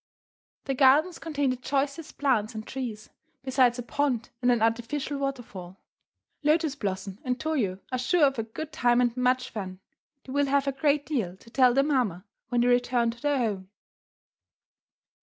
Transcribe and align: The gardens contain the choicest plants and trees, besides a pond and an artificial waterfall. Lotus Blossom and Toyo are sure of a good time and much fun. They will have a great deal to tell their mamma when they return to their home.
The 0.65 0.73
gardens 0.73 1.19
contain 1.19 1.51
the 1.51 1.55
choicest 1.57 2.17
plants 2.17 2.55
and 2.55 2.65
trees, 2.65 3.11
besides 3.43 3.77
a 3.77 3.83
pond 3.83 4.31
and 4.41 4.51
an 4.51 4.63
artificial 4.63 5.19
waterfall. 5.19 5.77
Lotus 6.41 6.73
Blossom 6.75 7.19
and 7.23 7.39
Toyo 7.39 7.77
are 7.91 7.99
sure 7.99 8.25
of 8.25 8.39
a 8.39 8.43
good 8.43 8.71
time 8.73 8.99
and 8.99 9.15
much 9.15 9.51
fun. 9.51 9.79
They 10.23 10.31
will 10.33 10.47
have 10.47 10.65
a 10.65 10.71
great 10.71 11.05
deal 11.05 11.37
to 11.37 11.51
tell 11.51 11.75
their 11.75 11.83
mamma 11.83 12.25
when 12.49 12.61
they 12.61 12.67
return 12.67 13.11
to 13.11 13.21
their 13.21 13.37
home. 13.37 13.69